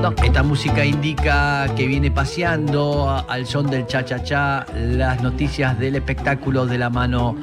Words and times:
Esta 0.00 0.42
música 0.42 0.82
indica 0.82 1.66
que 1.76 1.86
viene 1.86 2.10
paseando 2.10 3.22
al 3.28 3.44
son 3.44 3.68
del 3.68 3.86
cha-cha-cha 3.86 4.64
las 4.74 5.22
noticias 5.22 5.78
del 5.78 5.96
espectáculo 5.96 6.64
de 6.64 6.78
la 6.78 6.88
mano 6.88 7.36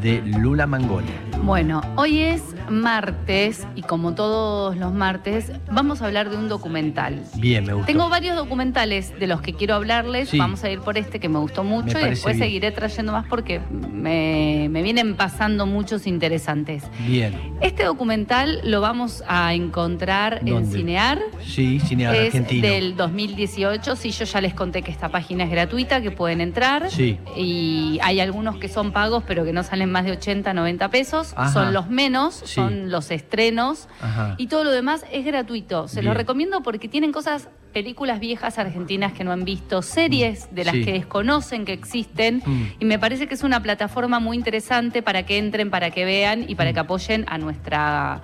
de 0.00 0.22
Lula 0.22 0.64
Mangoni. 0.64 1.33
Bueno, 1.44 1.82
hoy 1.96 2.20
es 2.20 2.42
martes 2.70 3.66
y 3.76 3.82
como 3.82 4.14
todos 4.14 4.74
los 4.78 4.94
martes 4.94 5.52
vamos 5.70 6.00
a 6.00 6.06
hablar 6.06 6.30
de 6.30 6.38
un 6.38 6.48
documental. 6.48 7.22
Bien, 7.36 7.66
me 7.66 7.74
gusta. 7.74 7.86
Tengo 7.86 8.08
varios 8.08 8.34
documentales 8.34 9.12
de 9.20 9.26
los 9.26 9.42
que 9.42 9.52
quiero 9.52 9.74
hablarles. 9.74 10.30
Sí. 10.30 10.38
Vamos 10.38 10.64
a 10.64 10.70
ir 10.70 10.80
por 10.80 10.96
este 10.96 11.20
que 11.20 11.28
me 11.28 11.38
gustó 11.38 11.62
mucho 11.62 11.98
Me 11.98 12.06
y 12.06 12.10
después 12.10 12.36
bien. 12.36 12.46
seguiré 12.48 12.70
trayendo 12.72 13.12
más 13.12 13.26
porque 13.28 13.60
me, 13.70 14.68
me 14.70 14.82
vienen 14.82 15.16
pasando 15.16 15.66
muchos 15.66 16.06
interesantes. 16.06 16.82
Bien. 17.06 17.34
Este 17.60 17.84
documental 17.84 18.62
lo 18.64 18.80
vamos 18.80 19.22
a 19.28 19.52
encontrar 19.52 20.40
en. 20.46 20.64
Cinear. 20.64 21.18
Sí, 21.44 21.78
cine 21.78 22.04
Es 22.04 22.26
argentino. 22.34 22.66
del 22.66 22.96
2018. 22.96 23.96
Sí, 23.96 24.12
yo 24.12 24.24
ya 24.24 24.40
les 24.40 24.54
conté 24.54 24.80
que 24.80 24.90
esta 24.90 25.10
página 25.10 25.44
es 25.44 25.50
gratuita, 25.50 26.00
que 26.00 26.10
pueden 26.10 26.40
entrar. 26.40 26.90
Sí. 26.90 27.18
Y 27.36 27.98
hay 28.02 28.20
algunos 28.20 28.56
que 28.56 28.68
son 28.70 28.92
pagos, 28.92 29.24
pero 29.26 29.44
que 29.44 29.52
no 29.52 29.62
salen 29.62 29.92
más 29.92 30.06
de 30.06 30.12
80, 30.12 30.54
90 30.54 30.88
pesos. 30.88 31.33
Ajá. 31.36 31.52
Son 31.52 31.72
los 31.72 31.88
menos, 31.90 32.34
Sí. 32.44 32.54
son 32.54 32.90
los 32.90 33.10
estrenos. 33.10 33.88
Ajá. 34.00 34.34
Y 34.38 34.46
todo 34.48 34.64
lo 34.64 34.70
demás 34.70 35.04
es 35.12 35.24
gratuito. 35.24 35.88
Se 35.88 35.96
Bien. 36.00 36.06
los 36.06 36.16
recomiendo 36.16 36.62
porque 36.62 36.88
tienen 36.88 37.12
cosas, 37.12 37.48
películas 37.72 38.20
viejas 38.20 38.58
argentinas 38.58 39.12
que 39.12 39.24
no 39.24 39.32
han 39.32 39.44
visto, 39.44 39.82
series 39.82 40.54
de 40.54 40.64
las 40.64 40.74
Sí. 40.74 40.84
que 40.84 40.92
desconocen 40.92 41.64
que 41.64 41.72
existen. 41.72 42.40
Mm. 42.46 42.64
Y 42.78 42.84
me 42.84 42.98
parece 43.00 43.26
que 43.26 43.34
es 43.34 43.42
una 43.42 43.60
plataforma 43.62 44.20
muy 44.20 44.36
interesante 44.36 45.02
para 45.02 45.24
que 45.26 45.38
entren, 45.38 45.70
para 45.70 45.90
que 45.90 46.04
vean 46.04 46.44
y 46.48 46.54
para 46.54 46.70
Mm. 46.70 46.74
que 46.74 46.80
apoyen 46.80 47.24
a 47.28 47.38
nuestra 47.38 48.22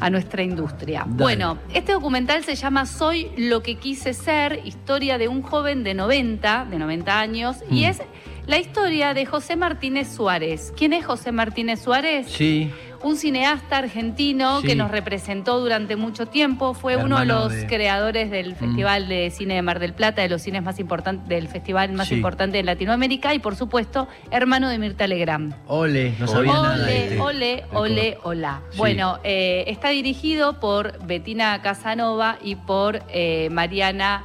a 0.00 0.10
nuestra 0.10 0.42
industria. 0.42 1.04
Dale. 1.06 1.14
Bueno, 1.22 1.58
este 1.72 1.92
documental 1.92 2.42
se 2.44 2.56
llama 2.56 2.84
Soy 2.84 3.30
lo 3.38 3.62
que 3.62 3.76
quise 3.76 4.12
ser, 4.12 4.60
historia 4.64 5.18
de 5.18 5.28
un 5.28 5.40
joven 5.40 5.84
de 5.84 5.94
90, 5.94 6.66
de 6.68 6.78
90 6.80 7.20
años, 7.20 7.58
y 7.70 7.82
Mm. 7.82 7.84
es 7.84 8.02
la 8.46 8.58
historia 8.58 9.14
de 9.14 9.24
José 9.26 9.56
Martínez 9.56 10.08
Suárez. 10.14 10.72
¿Quién 10.76 10.92
es 10.92 11.04
José 11.06 11.32
Martínez 11.32 11.80
Suárez? 11.80 12.26
Sí. 12.30 12.70
Un 13.02 13.16
cineasta 13.16 13.76
argentino 13.78 14.60
Sí. 14.62 14.66
que 14.68 14.76
nos 14.76 14.90
representó 14.90 15.60
durante 15.60 15.94
mucho 15.96 16.24
tiempo, 16.26 16.72
fue 16.74 16.96
uno 16.96 17.20
de 17.20 17.26
los 17.26 17.52
de- 17.52 17.66
creadores 17.66 18.30
del 18.30 18.52
Mm. 18.52 18.56
Festival 18.56 19.08
de 19.08 19.30
Cine 19.30 19.54
de 19.54 19.62
Mar 19.62 19.78
del 19.78 19.92
Plata, 19.92 20.22
de 20.22 20.28
los 20.30 20.40
cines 20.42 20.62
más 20.62 20.78
importantes, 20.78 21.28
del 21.28 21.48
festival 21.48 21.92
más 21.92 22.08
Sí. 22.08 22.14
importante 22.14 22.56
de 22.58 22.62
Latinoamérica 22.62 23.34
y 23.34 23.38
por 23.40 23.56
supuesto, 23.56 24.08
hermano 24.30 24.68
de 24.70 24.78
Mirta 24.78 25.06
Legrand. 25.06 25.54
Ole, 25.66 26.14
no 26.18 26.26
sabía 26.26 26.52
nada 26.54 26.74
Ole, 26.82 27.04
este. 27.04 27.20
ole, 27.20 27.64
ole, 27.74 28.18
hola. 28.22 28.62
Sí. 28.70 28.78
Bueno, 28.78 29.18
eh, 29.22 29.64
está 29.66 29.88
dirigido 29.90 30.58
por 30.60 31.04
Betina 31.06 31.60
Casanova 31.60 32.38
y 32.42 32.56
por 32.56 33.02
eh, 33.10 33.48
Mariana 33.50 34.22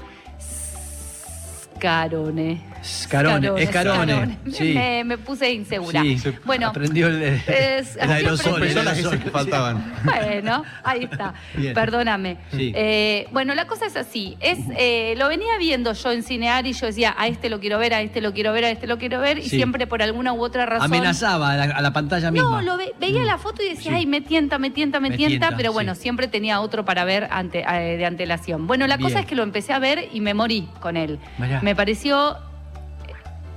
Scarone. 1.76 2.69
Scarone, 2.84 3.52
Escarone. 3.62 4.38
Sí. 4.52 4.74
Me, 4.74 5.04
me 5.04 5.18
puse 5.18 5.52
insegura. 5.52 6.02
Sí. 6.02 6.18
Bueno, 6.46 6.68
Aprendió 6.68 7.08
el, 7.08 7.22
es- 7.24 7.96
el 7.98 8.12
aerosol. 8.12 8.64
el 8.64 9.20
que 9.24 9.30
faltaban. 9.32 9.94
bueno, 10.04 10.64
ahí 10.84 11.04
está. 11.12 11.34
Bien. 11.56 11.74
Perdóname. 11.74 12.38
Sí. 12.52 12.72
Eh, 12.76 13.28
bueno, 13.32 13.56
la 13.56 13.68
cosa 13.68 13.86
es 13.86 13.96
así. 13.96 14.38
Es, 14.40 14.60
eh, 14.78 15.16
lo 15.18 15.28
venía 15.28 15.58
viendo 15.58 15.94
yo 15.94 16.12
en 16.12 16.24
Cinear 16.24 16.66
y 16.68 16.74
yo 16.74 16.86
decía, 16.88 17.16
a 17.18 17.28
este 17.28 17.50
lo 17.50 17.60
quiero 17.60 17.78
ver, 17.80 17.94
a 17.94 18.02
este 18.02 18.22
lo 18.22 18.34
quiero 18.34 18.54
ver, 18.54 18.66
a 18.66 18.70
este 18.72 18.88
lo 18.88 18.98
quiero 18.98 19.20
ver. 19.20 19.38
Y 19.40 19.44
Sí. 19.44 19.58
siempre 19.58 19.88
por 19.88 20.02
alguna 20.02 20.34
u 20.34 20.42
otra 20.44 20.66
razón. 20.66 20.86
Amenazaba 20.86 21.52
a 21.52 21.58
la, 21.58 21.64
a 21.76 21.82
la 21.82 21.94
pantalla 21.94 22.32
misma. 22.32 22.50
No, 22.50 22.62
lo 22.62 22.78
ve- 22.78 22.94
veía 23.00 23.22
Mm. 23.22 23.26
la 23.26 23.38
foto 23.38 23.62
y 23.64 23.70
decía, 23.70 23.92
Sí. 23.92 23.98
ay, 23.98 24.06
me 24.06 24.22
tienta, 24.22 24.58
me 24.60 24.70
tienta, 24.70 25.00
me, 25.00 25.10
Me 25.10 25.18
tienta, 25.18 25.40
tienta, 25.48 25.58
pero 25.58 25.74
bueno, 25.74 25.96
sí. 25.96 26.02
siempre 26.02 26.28
tenía 26.28 26.62
otro 26.62 26.86
para 26.86 27.04
ver 27.06 27.28
ante, 27.32 27.60
eh, 27.68 27.98
de 27.98 28.06
antelación. 28.06 28.68
Bueno, 28.68 28.88
la 28.88 28.98
Bien. 28.98 29.10
cosa 29.10 29.20
es 29.22 29.26
que 29.26 29.36
lo 29.36 29.44
empecé 29.44 29.74
a 29.74 29.80
ver 29.80 30.08
y 30.14 30.22
me 30.22 30.34
morí 30.34 30.68
con 30.80 30.98
él. 30.98 31.20
Mirá. 31.38 31.62
Me 31.62 31.76
pareció 31.76 32.38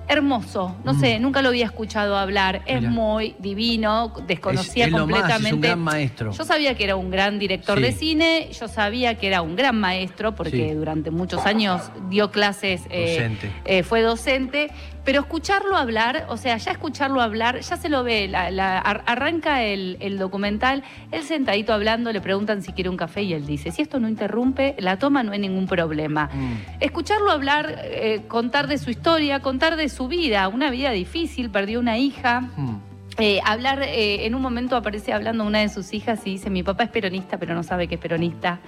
hermoso, 0.08 0.76
no 0.84 0.94
Mm. 0.94 1.00
sé, 1.00 1.18
nunca 1.20 1.42
lo 1.42 1.48
había 1.48 1.64
escuchado 1.66 2.16
hablar, 2.16 2.62
es 2.66 2.82
muy 2.82 3.34
divino, 3.38 4.12
desconocía 4.26 4.84
Es- 4.84 4.92
es 4.92 4.98
lo 4.98 5.06
más, 5.06 5.18
es 5.18 5.22
un 5.24 5.28
completamente. 5.30 5.66
gran 5.68 5.80
maestro. 5.80 6.32
Yo 6.32 6.44
sabía 6.44 6.74
que 6.74 6.84
era 6.84 6.96
un 6.96 7.10
gran 7.10 7.38
director 7.38 7.78
Sí. 7.78 7.84
de 7.84 7.92
cine, 7.92 8.48
yo 8.52 8.68
sabía 8.68 9.14
que 9.16 9.26
era 9.28 9.42
un 9.42 9.56
gran 9.56 9.78
maestro 9.78 10.34
porque 10.34 10.68
Sí. 10.70 10.74
durante 10.74 11.10
muchos 11.10 11.46
años 11.46 11.90
dio 12.10 12.30
clases, 12.30 12.82
eh, 12.90 13.14
Docente. 13.16 13.50
eh, 13.64 13.82
fue 13.82 14.02
docente, 14.02 14.70
pero 15.04 15.20
escucharlo 15.20 15.76
hablar, 15.76 16.26
o 16.28 16.36
sea, 16.36 16.56
ya 16.58 16.70
escucharlo 16.70 17.20
hablar, 17.20 17.58
ya 17.60 17.76
se 17.76 17.88
lo 17.88 18.04
ve, 18.04 18.28
la- 18.28 18.52
la- 18.52 18.78
ar- 18.78 19.02
arranca 19.06 19.62
el, 19.64 19.96
el 20.00 20.16
documental, 20.16 20.84
él 21.10 21.22
sentadito 21.24 21.72
hablando, 21.72 22.12
le 22.12 22.20
preguntan 22.20 22.62
si 22.62 22.72
quiere 22.72 22.88
un 22.88 22.96
café 22.96 23.22
y 23.22 23.32
él 23.32 23.44
dice, 23.44 23.72
si 23.72 23.82
esto 23.82 23.98
no 23.98 24.08
interrumpe, 24.08 24.76
la 24.78 24.98
toma 24.98 25.24
no 25.24 25.32
hay 25.32 25.40
ningún 25.40 25.66
problema. 25.66 26.30
Mm. 26.32 26.52
Escucharlo 26.80 27.32
hablar, 27.32 27.80
eh, 27.82 28.22
contar 28.28 28.68
de 28.68 28.78
su 28.78 28.90
historia, 28.90 29.40
contar 29.40 29.74
de 29.76 29.88
su 29.92 30.08
vida, 30.08 30.48
una 30.48 30.70
vida 30.70 30.90
difícil, 30.90 31.50
perdió 31.50 31.78
una 31.78 31.98
hija. 31.98 32.40
Mm. 32.56 32.76
Eh, 33.18 33.40
hablar, 33.44 33.82
eh, 33.82 34.24
en 34.24 34.34
un 34.34 34.40
momento 34.40 34.74
aparece 34.74 35.12
hablando 35.12 35.44
una 35.44 35.58
de 35.58 35.68
sus 35.68 35.92
hijas 35.92 36.20
y 36.24 36.30
dice, 36.30 36.48
mi 36.48 36.62
papá 36.62 36.84
es 36.84 36.88
peronista, 36.90 37.36
pero 37.36 37.54
no 37.54 37.62
sabe 37.62 37.86
que 37.86 37.96
es 37.96 38.00
peronista. 38.00 38.58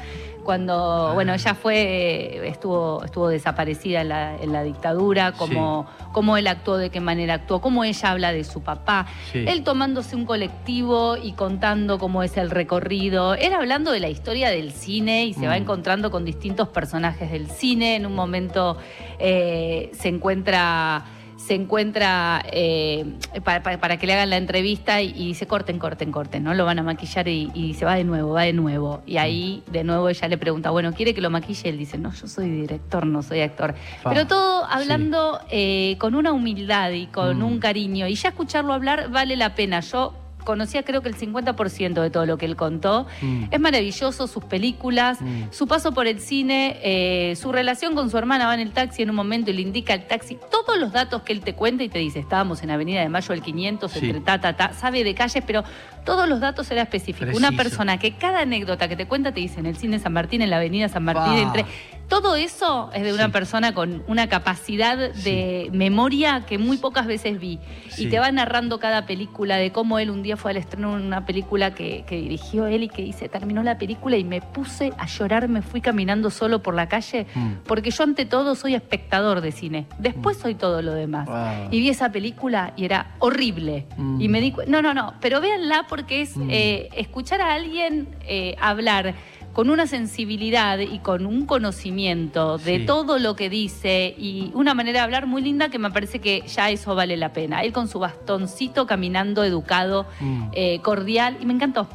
Cuando, 0.45 0.75
Ah. 1.09 1.15
bueno, 1.15 1.33
ella 1.33 1.55
fue, 1.55 1.77
eh, 1.81 2.49
estuvo, 2.49 3.03
estuvo 3.03 3.29
desaparecida 3.29 4.03
en 4.03 4.11
la, 4.11 4.37
en 4.37 4.53
la 4.53 4.63
dictadura, 4.63 5.33
cómo, 5.33 5.87
cómo 6.13 6.37
él 6.37 6.47
actuó, 6.47 6.77
de 6.77 6.91
qué 6.91 7.01
manera 7.01 7.33
actuó, 7.33 7.63
cómo 7.63 7.85
ella 7.85 8.11
habla 8.11 8.33
de 8.35 8.45
su 8.45 8.61
papá. 8.63 9.07
Sí. 9.33 9.47
Él 9.49 9.65
tomándose 9.65 10.15
un 10.15 10.27
colectivo 10.27 11.17
y 11.17 11.33
contando 11.33 11.99
cómo 11.99 12.23
es 12.23 12.37
el 12.37 12.51
recorrido. 12.51 13.33
Él 13.33 13.55
hablando 13.55 13.93
de 13.93 14.01
la 14.01 14.11
historia 14.11 14.51
del 14.51 14.73
cine 14.73 15.25
y 15.25 15.33
se 15.33 15.47
va 15.47 15.55
Mm. 15.55 15.63
encontrando 15.63 16.11
con 16.11 16.27
distintos 16.27 16.69
personajes 16.69 17.31
del 17.33 17.49
cine. 17.51 17.97
En 17.97 18.05
un 18.05 18.15
momento 18.15 18.77
se 19.19 19.91
encuentra 20.05 21.07
se 21.37 21.55
encuentra 21.55 22.43
eh, 22.53 23.05
para, 23.45 23.63
para- 23.63 23.79
para 23.79 23.97
que 23.99 24.07
le 24.07 24.15
hagan 24.15 24.31
la 24.31 24.37
entrevista 24.37 25.03
y, 25.03 25.11
y 25.11 25.27
dice 25.29 25.47
corten, 25.47 25.79
corten, 25.79 26.11
corten, 26.13 26.43
¿no? 26.45 26.55
Lo 26.55 26.65
van 26.65 26.79
a 26.79 26.83
maquillar 26.83 27.29
y, 27.29 27.51
y 27.55 27.75
se 27.75 27.85
va 27.85 27.97
de 27.97 28.05
nuevo, 28.05 28.33
va 28.33 28.43
de 28.43 28.53
nuevo. 28.53 29.03
Y 29.07 29.17
ahí 29.19 29.63
de 29.71 29.85
nuevo 29.85 30.09
ella 30.09 30.29
le 30.29 30.39
pregunta, 30.39 30.71
bueno, 30.71 30.93
¿quiere 30.93 31.13
que 31.15 31.21
lo 31.21 31.31
maquille? 31.31 31.69
Él 31.69 31.79
dice, 31.79 31.99
no, 31.99 32.13
yo 32.15 32.27
soy 32.29 32.49
director, 32.51 33.05
no 33.07 33.23
soy 33.23 33.41
actor. 33.41 33.75
Pero 34.05 34.27
todo 34.27 34.65
hablando 34.65 35.41
eh, 35.51 35.97
con 35.99 36.15
una 36.15 36.33
humildad 36.33 36.91
y 36.93 37.07
con 37.07 37.39
Mm. 37.41 37.45
un 37.45 37.59
cariño. 37.59 38.07
Y 38.07 38.15
ya 38.15 38.29
escucharlo 38.31 38.73
hablar 38.73 39.11
vale 39.11 39.37
la 39.37 39.55
pena. 39.55 39.81
Yo 39.81 40.15
conocía 40.45 40.83
creo 40.85 41.03
que 41.03 41.09
el 41.09 41.17
50% 41.17 42.01
de 42.03 42.11
todo 42.11 42.27
lo 42.27 42.39
que 42.39 42.47
él 42.47 42.57
contó. 42.57 43.07
Mm. 43.23 43.45
Es 43.51 43.61
maravilloso 43.61 44.27
sus 44.27 44.45
películas, 44.45 45.21
Mm. 45.21 45.45
su 45.51 45.67
paso 45.67 45.93
por 45.93 46.07
el 46.07 46.21
cine, 46.21 46.79
eh, 46.83 47.35
su 47.37 47.51
relación 47.53 47.95
con 47.95 48.11
su 48.11 48.19
hermana 48.19 48.47
va 48.47 48.55
en 48.55 48.61
el 48.61 48.73
taxi 48.73 49.03
en 49.03 49.11
un 49.11 49.17
momento 49.17 49.51
y 49.51 49.55
le 49.55 49.63
indica 49.63 49.95
el 49.95 50.07
taxi 50.07 50.39
todos 50.51 50.79
los 50.79 50.93
datos 50.93 51.23
que 51.23 51.33
él 51.33 51.41
te 51.41 51.55
cuenta 51.55 51.83
y 51.85 51.89
te 51.89 51.99
dice, 51.99 52.19
estábamos 52.19 52.63
en 52.63 52.71
Avenida 52.71 53.01
de 53.01 53.09
Mayo 53.09 53.29
del 53.29 53.43
500, 53.43 53.91
Sí. 53.93 53.99
entre 54.07 54.21
ta, 54.21 54.41
ta, 54.41 54.57
ta, 54.57 54.73
sabe 54.73 55.03
de 55.05 55.15
calles, 55.15 55.43
pero 55.47 55.65
todos 56.05 56.29
los 56.29 56.41
datos 56.41 56.71
era 56.71 56.83
específico. 56.83 57.31
Una 57.37 57.53
persona 57.53 57.99
que 57.99 58.13
cada 58.13 58.41
anécdota 58.41 58.89
que 58.89 58.97
te 58.97 59.07
cuenta 59.07 59.33
te 59.33 59.41
dice 59.41 59.61
en 59.61 59.67
el 59.67 59.77
cine 59.77 59.99
San 59.99 60.13
Martín, 60.13 60.43
en 60.43 60.51
la 60.51 60.57
Avenida 60.57 60.89
San 60.89 61.05
Martín, 61.05 61.39
entre... 61.39 61.65
Todo 62.09 62.37
eso 62.37 62.91
es 62.93 63.03
de 63.03 63.13
una 63.15 63.27
Sí. 63.27 63.31
persona 63.33 63.75
con 63.75 64.03
una 64.07 64.29
capacidad 64.29 64.97
de 65.13 65.71
memoria 65.73 66.45
que 66.47 66.59
muy 66.59 66.77
pocas 66.77 67.07
veces 67.07 67.41
vi. 67.41 67.59
Sí. 67.89 68.05
Y 68.05 68.11
te 68.11 68.19
va 68.19 68.31
narrando 68.31 68.79
cada 68.79 69.07
película 69.07 69.57
de 69.57 69.73
cómo 69.73 69.99
él 69.99 70.11
un 70.11 70.23
día 70.23 70.37
fue 70.37 70.51
al 70.51 70.59
estreno 70.59 70.97
de 70.97 71.03
una 71.07 71.25
película 71.25 71.75
que, 71.75 72.05
que 72.07 72.17
dirigió 72.17 72.67
él 72.67 72.83
y 72.85 72.89
que 72.89 73.03
dice, 73.03 73.29
terminó 73.29 73.63
la 73.63 73.79
película 73.79 74.17
y 74.17 74.25
me 74.25 74.41
puse 74.43 74.93
a 74.99 75.07
llorar, 75.07 75.49
me 75.49 75.63
fui 75.63 75.81
caminando 75.81 76.31
solo 76.31 76.63
por 76.63 76.75
la 76.75 76.89
calle, 76.89 77.27
Mm. 77.35 77.53
porque 77.67 77.91
yo 77.91 78.05
ante 78.05 78.27
todo 78.27 78.55
soy 78.55 78.75
espectador 78.75 79.41
de 79.41 79.51
cine, 79.53 79.87
después 79.99 80.37
soy 80.37 80.55
todo 80.55 80.83
lo 80.83 80.93
demás. 80.95 81.27
Wow. 81.27 81.69
Y 81.71 81.81
vi 81.81 81.89
esa 81.89 82.11
película 82.13 82.73
y 82.77 82.85
era 82.85 83.15
horrible. 83.19 83.87
Mm. 83.97 84.21
Y 84.21 84.29
me 84.29 84.41
di 84.41 84.55
no, 84.69 84.83
no, 84.83 84.93
no, 84.95 85.15
pero 85.21 85.41
véanla 85.41 85.87
porque 85.89 86.21
es 86.23 86.37
Mm. 86.37 86.49
eh, 86.51 86.89
escuchar 86.97 87.41
a 87.41 87.55
alguien 87.55 88.09
eh, 88.27 88.57
hablar 88.61 89.15
con 89.55 89.71
una 89.71 89.87
sensibilidad 89.87 90.79
y 90.81 90.99
con 90.99 91.25
un 91.27 91.47
conocimiento 91.47 92.59
de 92.59 92.81
Sí. 92.81 92.87
todo 92.87 93.19
lo 93.19 93.37
que 93.37 93.49
dice 93.49 94.15
y 94.19 94.51
una 94.55 94.75
manera 94.75 94.99
de 94.99 95.05
hablar 95.05 95.27
muy 95.27 95.41
linda 95.43 95.69
que 95.71 95.79
me 95.79 95.91
parece 95.91 96.19
que 96.21 96.43
ya 96.47 96.71
eso 96.71 96.95
vale 96.95 97.17
la 97.17 97.33
pena. 97.33 97.63
Él 97.63 97.73
con 97.73 97.89
su 97.89 97.99
bastoncito 98.01 98.87
caminando 98.87 99.45
educado, 99.45 100.07
Mm. 100.21 100.49
eh, 100.53 100.81
cordial 100.83 101.39
y 101.41 101.47
me 101.47 101.55
encantó. 101.55 101.89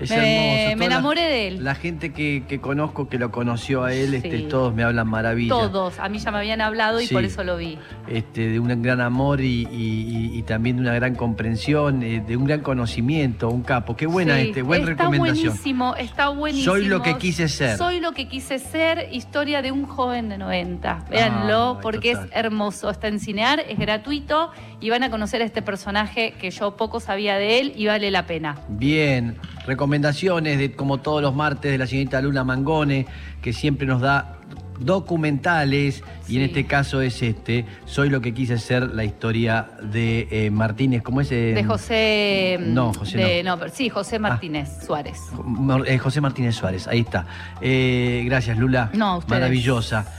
Es 0.00 0.10
me, 0.10 0.62
hermoso. 0.64 0.76
me 0.78 0.88
la- 0.88 0.94
enamoré 0.94 1.20
de 1.22 1.48
él. 1.48 1.64
La 1.64 1.74
gente 1.74 2.12
que, 2.12 2.44
que 2.48 2.60
conozco 2.60 3.08
que 3.08 3.18
lo 3.18 3.30
conoció 3.30 3.84
a 3.84 3.92
él, 3.92 4.14
este, 4.14 4.38
todos 4.40 4.72
me 4.74 4.84
hablan 4.84 5.08
maravilla. 5.08 5.48
Todos, 5.50 5.98
a 5.98 6.08
mí 6.08 6.18
ya 6.18 6.30
me 6.30 6.38
habían 6.38 6.60
hablado 6.60 7.00
y 7.00 7.06
Sí. 7.06 7.14
por 7.14 7.24
eso 7.24 7.42
lo 7.44 7.56
vi. 7.56 7.78
Este, 8.06 8.48
de 8.48 8.60
un 8.60 8.82
gran 8.82 9.00
amor 9.00 9.40
y, 9.40 9.66
y- 9.72 10.30
y- 10.32 10.38
y 10.38 10.42
también 10.42 10.76
de 10.76 10.82
una 10.82 10.94
gran 10.94 11.14
comprensión, 11.14 12.02
eh, 12.02 12.22
de 12.26 12.36
un 12.36 12.44
gran 12.44 12.60
conocimiento, 12.60 13.48
un 13.50 13.62
capo. 13.62 13.96
Qué 13.96 14.06
buena 14.06 14.36
Sí, 14.36 14.48
este, 14.48 14.62
buena 14.62 14.90
está 14.90 15.04
recomendación. 15.04 15.46
buenísimo, 15.48 15.96
está 15.96 16.28
buenísimo. 16.28 16.74
Soy 16.74 16.84
lo 16.86 17.02
que 17.02 17.16
quise 17.18 17.48
ser. 17.48 17.76
Soy 17.76 18.00
lo 18.00 18.12
que 18.12 18.28
quise 18.28 18.58
ser, 18.58 19.08
historia 19.12 19.62
de 19.62 19.72
un 19.72 19.84
joven 19.86 20.28
de 20.28 20.38
90. 20.38 21.04
Véanlo, 21.10 21.74
Ay, 21.76 21.82
porque 21.82 22.12
total. 22.12 22.28
es 22.30 22.36
hermoso. 22.36 22.90
Está 22.90 23.08
en 23.08 23.18
Cinear, 23.20 23.60
es 23.68 23.78
gratuito 23.78 24.50
y 24.80 24.90
van 24.90 25.02
a 25.02 25.10
conocer 25.10 25.42
a 25.42 25.44
este 25.44 25.62
personaje 25.62 26.34
que 26.40 26.50
yo 26.50 26.76
poco 26.76 27.00
sabía 27.00 27.36
de 27.36 27.58
él 27.60 27.72
y 27.76 27.86
vale 27.86 28.10
la 28.10 28.26
pena. 28.26 28.56
Bien, 28.68 29.36
recomendaciones, 29.68 30.58
de, 30.58 30.72
como 30.72 30.98
todos 30.98 31.22
los 31.22 31.34
martes, 31.34 31.70
de 31.70 31.78
la 31.78 31.86
señorita 31.86 32.20
Luna 32.20 32.42
Mangone, 32.42 33.06
que 33.42 33.52
siempre 33.52 33.86
nos 33.86 34.00
da 34.00 34.34
documentales 34.80 36.04
y 36.28 36.36
en 36.36 36.42
este 36.42 36.64
caso 36.64 37.00
es 37.02 37.20
este 37.22 37.64
Soy 37.84 38.10
lo 38.10 38.20
que 38.20 38.32
quise 38.32 38.58
ser 38.58 38.94
la 38.94 39.02
historia 39.04 39.70
de 39.82 40.28
eh, 40.30 40.50
Martínez 40.52 41.02
¿cómo 41.02 41.20
es? 41.20 41.32
Eh, 41.32 41.52
De 41.54 41.64
José. 41.64 42.58
mm, 42.60 42.74
no, 42.74 42.94
José 42.94 43.18
de- 43.18 43.42
no. 43.42 43.58
sí, 43.72 43.88
José 43.88 44.20
Martínez 44.20 44.68
Suárez. 44.86 45.18
Mor- 45.44 45.84
eh, 45.88 45.98
José 45.98 46.20
Martínez 46.20 46.54
Suárez 46.54 46.86
ahí 46.86 47.00
está 47.00 47.26
Eh, 47.60 48.22
gracias 48.26 48.56
Lula 48.56 48.90
No, 48.94 49.20
maravillosa 49.26 50.06